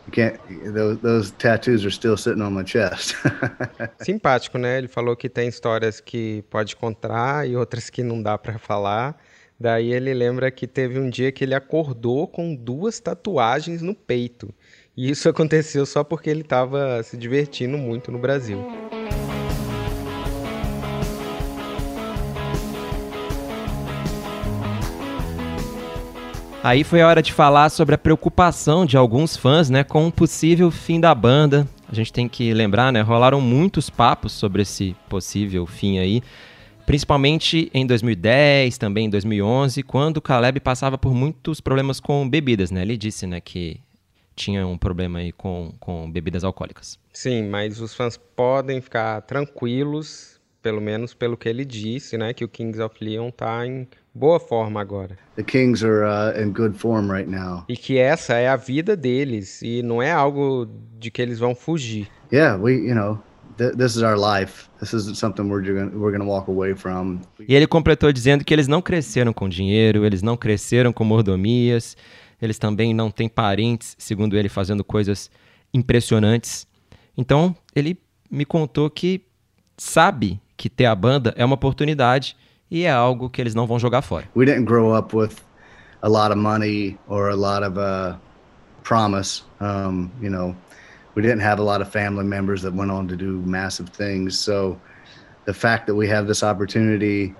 you 0.05 0.11
can't; 0.11 0.39
those, 0.73 0.99
those 0.99 1.31
tattoos 1.31 1.85
are 1.85 1.91
still 1.91 2.15
sitting 2.15 2.41
on 2.41 2.53
my 2.53 2.63
chest. 2.63 3.15
Simpático, 4.01 4.57
né? 4.57 4.77
Ele 4.77 4.87
falou 4.87 5.15
que 5.15 5.27
tem 5.27 5.47
histórias 5.47 5.99
que 5.99 6.43
pode 6.49 6.75
contar 6.75 7.47
e 7.47 7.55
outras 7.55 7.89
que 7.89 8.03
não 8.03 8.21
dá 8.21 8.37
pra 8.37 8.57
falar. 8.57 9.17
Daí 9.59 9.93
ele 9.93 10.13
lembra 10.13 10.51
que 10.51 10.67
teve 10.67 10.99
um 10.99 11.09
dia 11.09 11.31
que 11.31 11.43
ele 11.43 11.55
acordou 11.55 12.27
com 12.27 12.55
duas 12.55 12.99
tatuagens 12.99 13.81
no 13.81 13.95
peito. 13.95 14.53
E 14.95 15.09
isso 15.09 15.27
aconteceu 15.29 15.85
só 15.85 16.03
porque 16.03 16.29
ele 16.29 16.41
estava 16.41 17.01
se 17.03 17.17
divertindo 17.17 17.77
muito 17.77 18.11
no 18.11 18.19
Brasil. 18.19 18.57
Aí 26.63 26.85
foi 26.85 27.01
a 27.01 27.07
hora 27.09 27.21
de 27.21 27.33
falar 27.33 27.69
sobre 27.69 27.93
a 27.93 27.97
preocupação 27.97 28.85
de 28.85 28.95
alguns 28.95 29.35
fãs, 29.35 29.69
né, 29.69 29.83
com 29.83 30.07
o 30.07 30.11
possível 30.11 30.71
fim 30.71 30.97
da 30.97 31.13
banda. 31.13 31.67
A 31.89 31.93
gente 31.93 32.13
tem 32.13 32.29
que 32.29 32.53
lembrar, 32.53 32.89
né, 32.89 33.01
rolaram 33.01 33.41
muitos 33.41 33.89
papos 33.89 34.31
sobre 34.31 34.61
esse 34.61 34.95
possível 35.09 35.65
fim 35.65 35.99
aí, 35.99 36.23
principalmente 36.85 37.69
em 37.73 37.85
2010, 37.85 38.77
também 38.77 39.07
em 39.07 39.09
2011, 39.09 39.83
quando 39.83 40.17
o 40.17 40.21
Caleb 40.21 40.61
passava 40.61 40.97
por 40.97 41.13
muitos 41.13 41.59
problemas 41.59 41.99
com 41.99 42.29
bebidas, 42.29 42.71
né? 42.71 42.81
Ele 42.83 42.95
disse, 42.95 43.27
né, 43.27 43.41
que 43.41 43.81
tinha 44.33 44.65
um 44.65 44.77
problema 44.77 45.19
aí 45.19 45.33
com, 45.33 45.73
com 45.81 46.09
bebidas 46.09 46.45
alcoólicas. 46.45 46.97
Sim, 47.11 47.43
mas 47.49 47.81
os 47.81 47.93
fãs 47.93 48.15
podem 48.15 48.79
ficar 48.79 49.19
tranquilos, 49.23 50.39
pelo 50.61 50.79
menos 50.79 51.13
pelo 51.13 51.35
que 51.35 51.49
ele 51.49 51.65
disse, 51.65 52.17
né? 52.17 52.33
Que 52.33 52.45
o 52.45 52.47
Kings 52.47 52.81
of 52.81 52.95
Leon 53.03 53.31
tá 53.31 53.67
em 53.67 53.85
boa 54.13 54.39
forma 54.39 54.79
agora. 54.79 55.17
the 55.35 55.43
Kings 55.43 55.83
are 55.83 56.03
uh, 56.05 56.39
in 56.39 56.51
good 56.51 56.77
form 56.77 57.11
right 57.11 57.29
now. 57.29 57.65
E 57.67 57.75
que 57.75 57.97
essa 57.97 58.33
é 58.35 58.47
a 58.47 58.55
vida 58.55 58.95
deles 58.95 59.61
e 59.61 59.81
não 59.81 60.01
é 60.01 60.11
algo 60.11 60.67
de 60.99 61.09
que 61.09 61.21
eles 61.21 61.39
vão 61.39 61.55
fugir. 61.55 62.07
Yeah, 62.31 62.57
we, 62.61 62.73
you 62.73 62.93
know, 62.95 63.19
th- 63.57 63.75
this 63.75 63.95
is 63.95 64.03
our 64.03 64.17
life. 64.17 64.69
This 64.79 64.93
isn't 64.93 65.15
something 65.15 65.43
we're 65.49 65.63
gonna, 65.63 65.91
we're 65.97 66.11
gonna 66.11 66.29
walk 66.29 66.49
away 66.49 66.75
from. 66.75 67.19
E 67.47 67.55
ele 67.55 67.67
completou 67.67 68.11
dizendo 68.11 68.43
que 68.43 68.53
eles 68.53 68.67
não 68.67 68.81
cresceram 68.81 69.33
com 69.33 69.49
dinheiro, 69.49 70.05
eles 70.05 70.21
não 70.21 70.37
cresceram 70.37 70.93
com 70.93 71.03
mordomias, 71.03 71.97
eles 72.41 72.57
também 72.57 72.93
não 72.93 73.09
têm 73.09 73.27
parentes, 73.29 73.95
segundo 73.97 74.37
ele, 74.37 74.49
fazendo 74.49 74.83
coisas 74.83 75.29
impressionantes. 75.73 76.67
Então, 77.17 77.55
ele 77.75 77.97
me 78.29 78.45
contou 78.45 78.89
que 78.89 79.21
sabe 79.77 80.39
que 80.55 80.69
ter 80.69 80.85
a 80.85 80.95
banda 80.95 81.33
é 81.37 81.43
uma 81.43 81.55
oportunidade 81.55 82.35
e 82.73 82.85
é 82.85 82.91
algo 82.91 83.29
que 83.29 83.39
eles 83.39 83.53
não 83.53 83.67
vão 83.67 83.77
jogar 83.77 84.01
fora. 84.01 84.25
We 84.35 84.45
didn't 84.45 84.65
grow 84.65 84.97
up 84.97 85.15
with 85.15 85.35
a 86.01 86.09
lot 86.09 86.31
of 86.31 86.37
money 86.37 86.97
or 87.07 87.29
a 87.29 87.35
lot 87.35 87.63
of 87.63 87.77
uh, 87.77 88.17
promise. 88.83 89.43
Um, 89.61 90.11
you 90.19 90.31
know, 90.31 90.55
we 91.13 91.21
didn't 91.21 91.43
have 91.43 91.61
a 91.61 91.63
lot 91.63 91.81
of 91.81 91.89
family 91.91 92.25
members 92.25 92.63
that 92.63 92.73
went 92.73 92.89
on 92.89 93.07
to 93.09 93.15
do 93.15 93.43
massive 93.45 93.89
things. 93.89 94.39
So 94.39 94.79
the 95.45 95.53
fact 95.53 95.85
that 95.85 95.93
we 95.93 96.07
have 96.07 96.25
this 96.25 96.41
opportunity, 96.41 97.35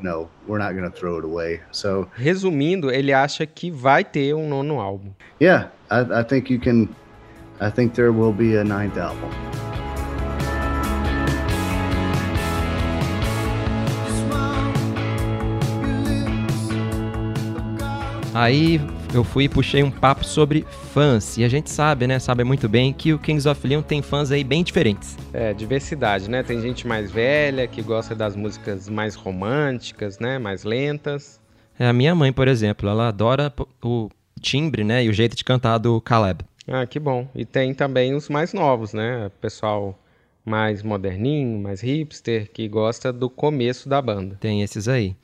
know, 0.00 0.28
we're 0.48 0.58
not 0.58 0.72
to 0.72 0.90
throw 0.90 1.18
it 1.18 1.24
away. 1.24 1.60
So 1.70 2.08
Resumindo, 2.18 2.90
ele 2.90 3.12
acha 3.12 3.46
que 3.46 3.70
vai 3.70 4.02
ter 4.02 4.34
um 4.34 4.48
nono 4.48 4.80
álbum. 4.80 5.14
yeah, 5.38 5.68
I, 5.90 6.20
I 6.20 6.22
think 6.24 6.50
you 6.50 6.58
can. 6.58 6.88
I 7.60 7.70
think 7.70 7.94
there 7.94 8.10
will 8.10 8.32
be 8.32 8.56
a 8.56 8.64
ninth 8.64 8.96
album. 8.96 9.30
Aí 18.32 18.80
eu 19.12 19.24
fui 19.24 19.44
e 19.44 19.48
puxei 19.48 19.82
um 19.82 19.90
papo 19.90 20.24
sobre 20.24 20.64
fãs, 20.92 21.36
e 21.36 21.44
a 21.44 21.48
gente 21.48 21.68
sabe, 21.68 22.06
né, 22.06 22.18
sabe 22.18 22.44
muito 22.44 22.68
bem 22.68 22.92
que 22.92 23.12
o 23.12 23.18
Kings 23.18 23.48
of 23.48 23.66
Leon 23.66 23.82
tem 23.82 24.00
fãs 24.02 24.30
aí 24.30 24.44
bem 24.44 24.62
diferentes. 24.62 25.16
É, 25.32 25.52
diversidade, 25.52 26.30
né? 26.30 26.42
Tem 26.42 26.60
gente 26.60 26.86
mais 26.86 27.10
velha 27.10 27.66
que 27.66 27.82
gosta 27.82 28.14
das 28.14 28.36
músicas 28.36 28.88
mais 28.88 29.14
românticas, 29.14 30.18
né? 30.18 30.38
Mais 30.38 30.62
lentas. 30.62 31.40
É, 31.78 31.88
a 31.88 31.92
minha 31.92 32.14
mãe, 32.14 32.32
por 32.32 32.46
exemplo, 32.46 32.88
ela 32.88 33.08
adora 33.08 33.52
o 33.82 34.08
timbre, 34.40 34.84
né, 34.84 35.04
e 35.04 35.08
o 35.08 35.12
jeito 35.12 35.36
de 35.36 35.44
cantar 35.44 35.78
do 35.78 36.00
Caleb. 36.00 36.44
Ah, 36.68 36.86
que 36.86 37.00
bom. 37.00 37.28
E 37.34 37.44
tem 37.44 37.74
também 37.74 38.14
os 38.14 38.28
mais 38.28 38.52
novos, 38.52 38.92
né? 38.92 39.26
O 39.26 39.30
pessoal 39.30 39.98
mais 40.44 40.82
moderninho, 40.82 41.58
mais 41.58 41.80
hipster, 41.80 42.48
que 42.52 42.68
gosta 42.68 43.12
do 43.12 43.28
começo 43.28 43.88
da 43.88 44.00
banda. 44.00 44.36
Tem 44.40 44.62
esses 44.62 44.86
aí. 44.86 45.16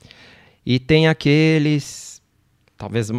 E 0.65 0.79
tem 0.79 1.07
aqueles, 1.07 2.16
talvez 2.77 3.11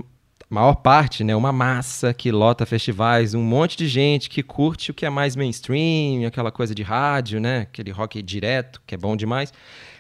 maior 0.50 0.76
parte, 0.76 1.24
né, 1.24 1.36
uma 1.36 1.52
massa 1.52 2.14
que 2.14 2.32
lota 2.32 2.66
festivais, 2.66 3.34
um 3.34 3.44
monte 3.44 3.78
de 3.78 3.88
gente 3.88 4.30
que 4.30 4.42
curte 4.42 4.92
o 4.92 4.94
que 4.94 5.06
é 5.06 5.10
mais 5.10 5.36
mainstream, 5.36 6.26
aquela 6.26 6.52
coisa 6.52 6.74
de 6.74 6.84
rádio, 6.84 7.40
né, 7.40 7.62
aquele 7.62 7.92
rock 7.92 8.22
direto, 8.22 8.82
que 8.86 8.96
é 8.96 8.98
bom 8.98 9.16
demais. 9.16 9.54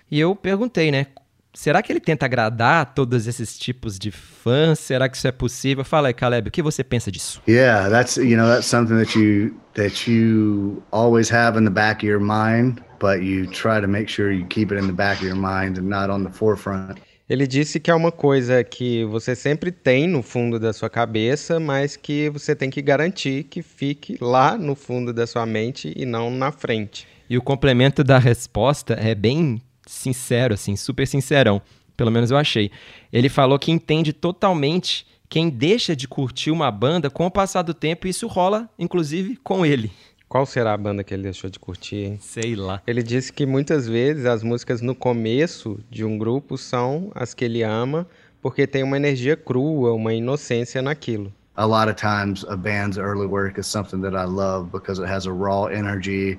E 0.10 0.20
eu 0.20 0.36
perguntei, 0.36 0.90
né, 0.90 1.08
será 1.54 1.82
que 1.82 1.92
ele 1.92 2.00
tenta 2.00 2.26
agradar 2.26 2.94
todos 2.94 3.28
esses 3.28 3.58
tipos 3.58 4.00
de 4.00 4.12
fãs? 4.12 4.80
Será 4.80 5.10
que 5.10 5.18
isso 5.18 5.28
é 5.28 5.32
possível? 5.32 5.84
Fala 5.84 6.08
aí, 6.08 6.14
Caleb, 6.14 6.48
o 6.48 6.52
que 6.52 6.62
você 6.62 6.84
pensa 6.84 7.12
disso? 7.12 7.42
Yeah, 7.48 7.90
that's 7.90 8.16
you 8.16 8.38
know 8.38 8.48
that's 8.48 8.68
something 8.68 8.96
that 8.98 9.20
you 9.20 9.54
that 9.74 10.10
you 10.10 10.82
always 10.92 11.30
have 11.30 11.60
in 11.60 11.66
the 11.66 11.72
back 11.72 12.06
of 12.06 12.08
your 12.08 12.22
mind, 12.22 12.82
but 13.00 13.22
you 13.22 13.48
try 13.48 13.82
to 13.82 13.88
make 13.88 14.08
sure 14.08 14.32
you 14.32 14.46
keep 14.48 14.72
it 14.72 14.80
in 14.80 14.88
the 14.88 14.94
back 14.94 15.20
of 15.20 15.26
your 15.26 15.36
mind 15.36 15.78
and 15.78 15.90
not 15.90 16.10
on 16.10 16.24
the 16.24 16.32
forefront. 16.32 17.00
Ele 17.30 17.46
disse 17.46 17.78
que 17.78 17.92
é 17.92 17.94
uma 17.94 18.12
coisa 18.12 18.64
que 18.64 19.04
você 19.04 19.36
sempre 19.36 19.70
tem 19.70 20.08
no 20.08 20.24
fundo 20.24 20.58
da 20.58 20.72
sua 20.72 20.90
cabeça, 20.90 21.60
mas 21.60 21.98
que 21.98 22.30
você 22.30 22.56
tem 22.56 22.70
que 22.70 22.82
garantir 22.82 23.44
que 23.44 23.62
fique 23.62 24.18
lá 24.22 24.58
no 24.58 24.76
fundo 24.76 25.12
da 25.12 25.28
sua 25.28 25.46
mente 25.46 25.92
e 25.94 26.06
não 26.06 26.32
na 26.32 26.54
frente. 26.54 27.06
E 27.30 27.38
o 27.38 27.42
complemento 27.42 28.02
da 28.02 28.18
resposta 28.18 28.94
é 28.94 29.14
bem 29.14 29.62
sincero, 29.86 30.54
assim, 30.54 30.78
super 30.78 31.06
sincerão. 31.06 31.62
Pelo 31.98 32.12
menos 32.12 32.32
eu 32.32 32.38
achei. 32.38 32.72
Ele 33.12 33.28
falou 33.28 33.60
que 33.60 33.72
entende 33.72 34.14
totalmente 34.14 35.06
quem 35.28 35.50
deixa 35.50 35.94
de 35.94 36.08
curtir 36.08 36.52
uma 36.52 36.72
banda 36.72 37.10
com 37.10 37.26
o 37.26 37.32
passar 37.32 37.62
do 37.62 37.74
tempo, 37.74 38.08
e 38.08 38.12
isso 38.12 38.28
rola, 38.28 38.70
inclusive, 38.80 39.36
com 39.44 39.66
ele. 39.66 39.92
Qual 40.30 40.46
será 40.46 40.74
a 40.74 40.78
banda 40.78 41.06
que 41.06 41.14
ele 41.14 41.24
deixou 41.24 41.50
de 41.50 41.58
curtir? 41.58 41.96
hein? 42.04 42.20
Sei 42.20 42.54
lá. 42.54 42.82
Ele 42.86 43.02
disse 43.02 43.32
que 43.32 43.46
muitas 43.46 43.88
vezes 43.88 44.26
as 44.26 44.44
músicas 44.44 44.82
no 44.82 44.94
começo 44.94 45.80
de 45.90 46.04
um 46.04 46.18
grupo 46.18 46.58
são 46.58 47.10
as 47.16 47.34
que 47.34 47.46
ele 47.46 47.64
ama, 47.64 48.06
porque 48.42 48.68
tem 48.68 48.84
uma 48.84 48.98
energia 48.98 49.38
crua, 49.38 49.94
uma 49.94 50.14
inocência 50.14 50.82
naquilo. 50.82 51.32
A 51.56 51.66
lot 51.66 51.90
of 51.90 51.96
times, 51.96 52.44
a 52.50 52.58
band's 52.58 52.98
early 52.98 53.26
work 53.26 53.58
is 53.58 53.66
something 53.66 54.02
that 54.02 54.16
I 54.16 54.26
love 54.26 54.70
because 54.70 55.02
it 55.02 55.08
has 55.10 55.26
a 55.26 55.32
raw 55.32 55.66
energy, 55.68 56.38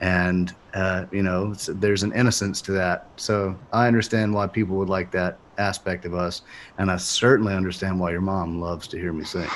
and 0.00 0.54
uh, 0.74 1.06
you 1.10 1.22
know 1.22 1.54
there's 1.80 2.04
an 2.04 2.12
innocence 2.12 2.62
to 2.62 2.72
that. 2.72 3.06
So 3.16 3.56
I 3.72 3.88
understand 3.88 4.34
why 4.34 4.46
people 4.46 4.76
would 4.76 4.90
like 4.90 5.10
that 5.12 5.38
aspect 5.58 6.04
of 6.04 6.14
us, 6.14 6.42
and 6.78 6.90
I 6.90 6.98
certainly 6.98 7.54
understand 7.54 7.98
why 7.98 8.12
your 8.12 8.20
mom 8.20 8.60
loves 8.60 8.86
to 8.88 8.98
hear 8.98 9.12
me 9.12 9.24
sing. 9.24 9.48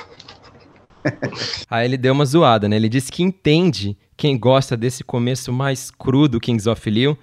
Aí 1.70 1.84
ele 1.84 1.96
deu 1.96 2.12
uma 2.12 2.24
zoada, 2.24 2.68
né? 2.68 2.76
Ele 2.76 2.88
disse 2.88 3.10
que 3.10 3.22
entende 3.22 3.96
quem 4.16 4.38
gosta 4.38 4.76
desse 4.76 5.04
começo 5.04 5.52
mais 5.52 5.90
cru 5.90 6.28
do 6.28 6.40
Kings 6.40 6.68
of 6.68 6.88
Leon, 6.90 7.14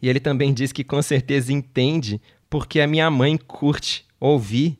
e 0.00 0.08
ele 0.08 0.20
também 0.20 0.52
disse 0.52 0.74
que 0.74 0.84
com 0.84 1.00
certeza 1.00 1.52
entende 1.52 2.20
porque 2.50 2.80
a 2.80 2.86
minha 2.86 3.10
mãe 3.10 3.36
curte 3.38 4.04
ouvir 4.20 4.78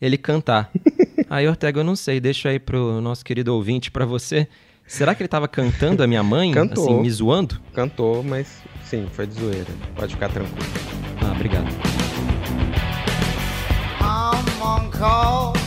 ele 0.00 0.16
cantar. 0.16 0.70
aí, 1.28 1.46
Ortega, 1.48 1.80
eu 1.80 1.84
não 1.84 1.96
sei, 1.96 2.20
deixa 2.20 2.48
aí 2.48 2.58
pro 2.58 3.00
nosso 3.00 3.24
querido 3.24 3.54
ouvinte, 3.54 3.90
pra 3.90 4.04
você. 4.04 4.48
Será 4.86 5.14
que 5.14 5.22
ele 5.22 5.28
tava 5.28 5.46
cantando 5.48 6.02
a 6.02 6.06
minha 6.06 6.22
mãe, 6.22 6.50
Cantou. 6.52 6.84
assim, 6.84 7.00
me 7.00 7.10
zoando? 7.10 7.60
Cantou, 7.72 8.22
mas 8.22 8.62
sim, 8.84 9.06
foi 9.12 9.26
de 9.26 9.34
zoeira. 9.34 9.70
Pode 9.94 10.14
ficar 10.14 10.28
tranquilo. 10.28 10.66
Ah, 11.22 11.32
obrigado. 11.32 11.68
I'm 14.00 14.62
on 14.62 14.90
call. 14.90 15.61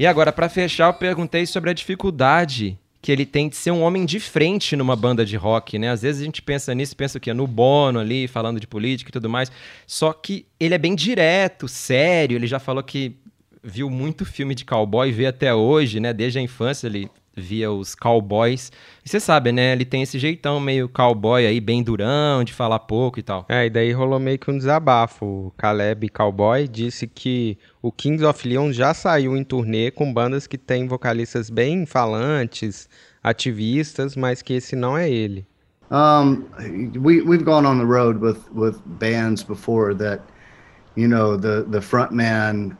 E 0.00 0.06
agora, 0.06 0.32
pra 0.32 0.48
fechar, 0.48 0.86
eu 0.86 0.94
perguntei 0.94 1.44
sobre 1.44 1.68
a 1.68 1.74
dificuldade 1.74 2.78
que 3.02 3.12
ele 3.12 3.26
tem 3.26 3.50
de 3.50 3.56
ser 3.56 3.70
um 3.70 3.82
homem 3.82 4.06
de 4.06 4.18
frente 4.18 4.74
numa 4.74 4.96
banda 4.96 5.26
de 5.26 5.36
rock, 5.36 5.78
né? 5.78 5.90
Às 5.90 6.00
vezes 6.00 6.22
a 6.22 6.24
gente 6.24 6.40
pensa 6.40 6.74
nisso, 6.74 6.96
pensa 6.96 7.18
o 7.18 7.20
quê? 7.20 7.34
No 7.34 7.46
Bono 7.46 8.00
ali, 8.00 8.26
falando 8.26 8.58
de 8.58 8.66
política 8.66 9.10
e 9.10 9.12
tudo 9.12 9.28
mais. 9.28 9.52
Só 9.86 10.14
que 10.14 10.46
ele 10.58 10.72
é 10.72 10.78
bem 10.78 10.94
direto, 10.94 11.68
sério. 11.68 12.34
Ele 12.34 12.46
já 12.46 12.58
falou 12.58 12.82
que 12.82 13.14
viu 13.62 13.90
muito 13.90 14.24
filme 14.24 14.54
de 14.54 14.64
cowboy, 14.64 15.12
vê 15.12 15.26
até 15.26 15.54
hoje, 15.54 16.00
né? 16.00 16.14
Desde 16.14 16.38
a 16.38 16.42
infância 16.42 16.86
ele 16.86 17.10
via 17.40 17.72
os 17.72 17.94
cowboys. 17.94 18.70
E 19.04 19.08
você 19.08 19.18
sabe, 19.18 19.50
né? 19.50 19.72
Ele 19.72 19.84
tem 19.84 20.02
esse 20.02 20.18
jeitão 20.18 20.60
meio 20.60 20.88
cowboy 20.88 21.46
aí, 21.46 21.60
bem 21.60 21.82
durão, 21.82 22.44
de 22.44 22.52
falar 22.52 22.78
pouco 22.80 23.18
e 23.18 23.22
tal. 23.22 23.46
É, 23.48 23.66
e 23.66 23.70
daí 23.70 23.92
rolou 23.92 24.20
meio 24.20 24.38
que 24.38 24.50
um 24.50 24.58
desabafo. 24.58 25.24
O 25.24 25.52
Caleb 25.56 26.08
Cowboy 26.10 26.68
disse 26.68 27.06
que 27.06 27.58
o 27.82 27.90
Kings 27.90 28.24
of 28.24 28.46
Leon 28.46 28.72
já 28.72 28.94
saiu 28.94 29.36
em 29.36 29.42
turnê 29.42 29.90
com 29.90 30.12
bandas 30.12 30.46
que 30.46 30.58
têm 30.58 30.86
vocalistas 30.86 31.50
bem 31.50 31.86
falantes, 31.86 32.88
ativistas, 33.22 34.14
mas 34.14 34.42
que 34.42 34.54
esse 34.54 34.76
não 34.76 34.96
é 34.96 35.10
ele. 35.10 35.46
Um, 35.90 36.44
we 37.02 37.20
we've 37.22 37.44
gone 37.44 37.66
on 37.66 37.78
the 37.78 37.84
road 37.84 38.20
with 38.20 38.38
with 38.54 38.80
bands 39.00 39.42
before 39.42 39.92
that, 39.96 40.22
you 40.94 41.08
know, 41.08 41.36
the 41.36 41.64
the 41.68 41.80
front 41.80 42.12
man 42.12 42.76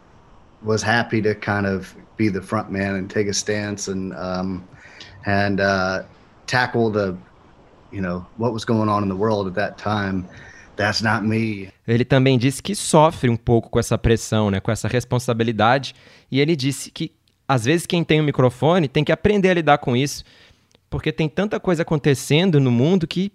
was 0.63 0.83
happy 0.83 1.23
to 1.23 1.35
kind 1.35 1.67
of 1.67 1.95
be 2.17 2.31
the 2.31 2.43
front 2.43 2.71
man 2.71 2.97
and 2.97 3.09
take 3.09 3.29
a 3.29 3.35
stance 3.35 3.91
and 3.91 4.13
um, 4.15 4.63
and 5.27 5.61
uh, 5.61 6.03
tackle 6.47 6.91
the, 6.91 7.17
you 7.93 8.01
know, 8.01 8.27
what 8.37 8.53
was 8.53 8.65
going 8.65 8.89
on 8.89 9.03
in 9.03 9.09
the 9.09 9.17
world 9.17 9.47
at 9.47 9.55
that 9.55 9.79
time. 9.79 10.27
That's 10.77 11.03
not 11.03 11.23
me. 11.25 11.71
Ele 11.87 12.05
também 12.05 12.39
disse 12.39 12.63
que 12.63 12.75
sofre 12.75 13.29
um 13.29 13.37
pouco 13.37 13.69
com 13.69 13.79
essa 13.79 13.99
pressão, 13.99 14.51
né, 14.51 14.61
com 14.61 14.71
essa 14.71 14.89
responsabilidade, 14.89 15.95
e 16.31 16.41
ele 16.41 16.57
disse 16.57 16.91
que 16.91 17.13
às 17.47 17.65
vezes 17.65 17.87
quem 17.87 18.03
tem 18.05 18.21
um 18.21 18.25
microfone 18.25 18.89
tem 18.89 19.05
que 19.05 19.13
aprender 19.13 19.51
a 19.51 19.55
lidar 19.55 19.79
com 19.79 19.97
isso, 19.97 20.25
porque 20.89 21.13
tem 21.13 21.29
tanta 21.29 21.61
coisa 21.61 21.83
acontecendo 21.83 22.59
no 22.61 22.71
mundo 22.71 23.07
que 23.07 23.33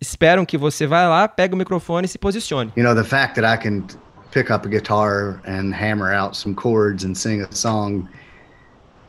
esperam 0.00 0.44
que 0.44 0.56
você 0.56 0.86
vá 0.86 1.06
lá, 1.08 1.28
pega 1.28 1.54
o 1.54 1.58
microfone 1.58 2.06
e 2.06 2.08
se 2.08 2.18
posicione. 2.18 2.72
You 2.76 2.84
know, 2.84 2.94
the 2.94 3.04
fact 3.04 3.34
that 3.40 3.46
I 3.46 3.62
can 3.62 3.86
pick 4.32 4.50
up 4.50 4.64
a 4.64 4.68
guitar 4.68 5.40
and 5.44 5.72
hammer 5.74 6.12
out 6.12 6.34
some 6.34 6.54
chords 6.54 7.04
and 7.04 7.16
sing 7.16 7.42
a 7.42 7.54
song, 7.54 8.08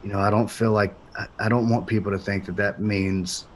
you 0.03 0.11
know, 0.11 0.19
I 0.19 0.29
don't 0.29 0.51
feel 0.51 0.73
like 0.73 0.93
I, 1.39 1.47
don't 1.49 1.69
want 1.69 1.87
people 1.87 2.11
to 2.11 2.19
think 2.19 2.45
that 2.45 2.57
that 2.57 2.81
means 2.81 3.47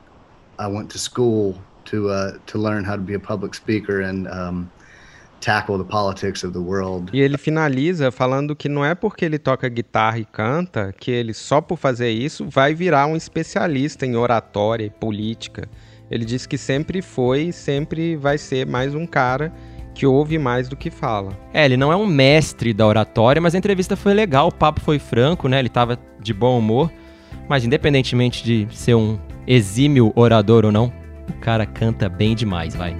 I 0.57 0.67
went 0.67 0.89
to 0.91 0.99
school 0.99 1.55
to 1.85 2.09
uh, 2.09 2.37
to 2.47 2.57
learn 2.57 2.83
how 2.83 2.95
to 2.95 3.01
be 3.01 3.15
a 3.15 3.19
public 3.19 3.53
speaker 3.53 4.01
and 4.01 4.27
um, 4.27 4.71
tackle 5.41 5.77
the 5.77 5.83
politics 5.83 6.43
of 6.43 6.53
the 6.53 6.59
world. 6.59 7.11
E 7.13 7.19
ele 7.19 7.37
finaliza 7.37 8.11
falando 8.11 8.55
que 8.55 8.69
não 8.69 8.85
é 8.85 8.95
porque 8.95 9.25
ele 9.25 9.37
toca 9.37 9.67
guitarra 9.67 10.19
e 10.19 10.25
canta 10.25 10.93
que 10.93 11.11
ele, 11.11 11.33
só 11.33 11.59
por 11.59 11.77
fazer 11.77 12.11
isso, 12.11 12.47
vai 12.47 12.73
virar 12.73 13.07
um 13.07 13.15
especialista 13.15 14.05
em 14.05 14.15
oratória 14.15 14.85
e 14.85 14.89
política. 14.89 15.67
Ele 16.09 16.23
diz 16.23 16.45
que 16.45 16.57
sempre 16.57 17.01
foi 17.01 17.47
e 17.47 17.53
sempre 17.53 18.15
vai 18.15 18.37
ser 18.37 18.65
mais 18.65 18.95
um 18.95 19.05
cara 19.05 19.51
que 19.97 20.05
ouve 20.05 20.37
mais 20.37 20.69
do 20.69 20.75
que 20.75 20.91
fala. 20.91 21.31
É, 21.51 21.65
ele 21.65 21.75
não 21.75 21.91
é 21.91 21.95
um 21.95 22.05
mestre 22.05 22.71
da 22.71 22.85
oratória, 22.85 23.41
mas 23.41 23.55
a 23.55 23.57
entrevista 23.57 23.95
foi 23.95 24.13
legal, 24.13 24.49
o 24.49 24.51
papo 24.51 24.79
foi 24.79 24.99
franco, 24.99 25.47
né? 25.47 25.57
Ele 25.57 25.69
tava 25.69 25.97
de 26.21 26.33
bom 26.33 26.59
humor. 26.59 26.91
Mas 27.49 27.65
independentemente 27.65 28.43
de 28.43 28.67
ser 28.71 28.93
um 28.93 29.17
exímio 29.47 30.11
orador 30.15 30.65
ou 30.65 30.71
não, 30.71 30.93
o 31.29 31.33
cara 31.39 31.65
canta 31.65 32.07
bem 32.07 32.35
demais, 32.35 32.75
vai. 32.75 32.95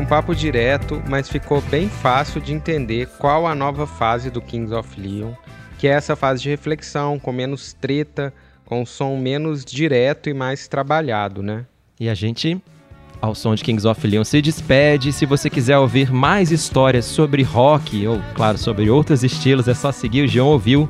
Um 0.00 0.06
papo 0.06 0.34
direto, 0.34 1.02
mas 1.06 1.28
ficou 1.28 1.60
bem 1.60 1.88
fácil 1.88 2.40
de 2.40 2.54
entender 2.54 3.06
qual 3.18 3.46
a 3.46 3.54
nova 3.54 3.86
fase 3.86 4.30
do 4.30 4.40
Kings 4.40 4.72
of 4.74 4.98
Leon, 4.98 5.32
que 5.78 5.86
é 5.86 5.90
essa 5.90 6.16
fase 6.16 6.42
de 6.42 6.48
reflexão, 6.48 7.18
com 7.18 7.30
menos 7.30 7.74
treta, 7.74 8.32
com 8.64 8.80
um 8.80 8.86
som 8.86 9.18
menos 9.18 9.62
direto 9.62 10.30
e 10.30 10.34
mais 10.34 10.66
trabalhado, 10.66 11.42
né? 11.42 11.66
E 11.98 12.08
a 12.08 12.14
gente, 12.14 12.58
ao 13.20 13.34
som 13.34 13.54
de 13.54 13.62
Kings 13.62 13.86
of 13.86 14.06
Leon, 14.06 14.24
se 14.24 14.40
despede. 14.40 15.12
Se 15.12 15.26
você 15.26 15.50
quiser 15.50 15.76
ouvir 15.76 16.10
mais 16.10 16.50
histórias 16.50 17.04
sobre 17.04 17.42
rock 17.42 18.06
ou, 18.06 18.22
claro, 18.34 18.56
sobre 18.56 18.88
outros 18.88 19.22
estilos, 19.22 19.68
é 19.68 19.74
só 19.74 19.92
seguir 19.92 20.22
o 20.22 20.28
João 20.28 20.48
Ouviu. 20.48 20.88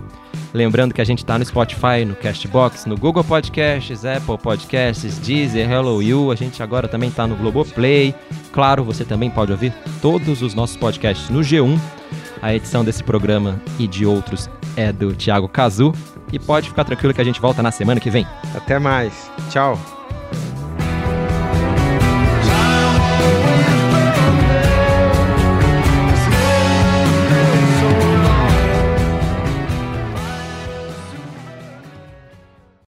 Lembrando 0.52 0.92
que 0.92 1.00
a 1.00 1.04
gente 1.04 1.24
tá 1.24 1.38
no 1.38 1.44
Spotify, 1.44 2.04
no 2.06 2.14
Castbox, 2.16 2.86
no 2.86 2.96
Google 2.96 3.22
Podcasts, 3.22 4.04
Apple 4.04 4.38
Podcasts, 4.38 5.18
Deezer, 5.18 5.70
Hello 5.70 6.02
You. 6.02 6.32
A 6.32 6.34
gente 6.34 6.62
agora 6.62 6.88
também 6.88 7.10
tá 7.10 7.26
no 7.26 7.36
Globoplay. 7.36 8.14
Claro, 8.52 8.82
você 8.82 9.04
também 9.04 9.30
pode 9.30 9.52
ouvir 9.52 9.72
todos 10.02 10.42
os 10.42 10.54
nossos 10.54 10.76
podcasts 10.76 11.30
no 11.30 11.40
G1. 11.40 11.78
A 12.42 12.54
edição 12.54 12.84
desse 12.84 13.04
programa 13.04 13.60
e 13.78 13.86
de 13.86 14.04
outros 14.04 14.50
é 14.76 14.92
do 14.92 15.14
Thiago 15.14 15.48
Cazu. 15.48 15.92
E 16.32 16.38
pode 16.38 16.68
ficar 16.68 16.84
tranquilo 16.84 17.14
que 17.14 17.20
a 17.20 17.24
gente 17.24 17.40
volta 17.40 17.62
na 17.62 17.70
semana 17.70 18.00
que 18.00 18.10
vem. 18.10 18.26
Até 18.54 18.78
mais. 18.78 19.30
Tchau. 19.50 19.99